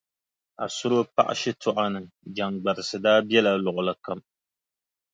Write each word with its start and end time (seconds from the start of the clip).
Asuro 0.65 0.97
paɣa 1.15 1.33
shitɔɣu 1.41 1.85
ni, 1.93 2.01
jaŋgbarisi 2.35 2.97
daa 3.03 3.19
bela 3.27 3.51
luɣili 3.65 3.93
kam. 4.05 4.19